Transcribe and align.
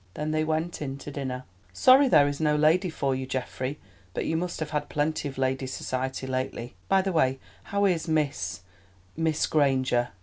Then 0.15 0.31
they 0.31 0.43
went 0.43 0.81
in 0.81 0.97
to 0.97 1.11
dinner. 1.11 1.43
"Sorry 1.73 2.07
there 2.07 2.27
is 2.27 2.39
no 2.39 2.55
lady 2.55 2.89
for 2.89 3.13
you, 3.13 3.27
Geoffrey; 3.27 3.77
but 4.15 4.25
you 4.25 4.35
must 4.35 4.59
have 4.59 4.71
had 4.71 4.89
plenty 4.89 5.27
of 5.27 5.37
ladies' 5.37 5.73
society 5.75 6.25
lately. 6.25 6.73
By 6.89 7.03
the 7.03 7.11
way, 7.13 7.37
how 7.65 7.85
is 7.85 8.07
Miss—Miss 8.07 9.45
Granger? 9.45 10.09